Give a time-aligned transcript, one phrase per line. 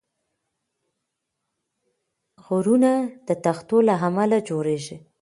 [2.45, 2.91] غرونه
[3.27, 4.97] د تختو له امله جوړېږي.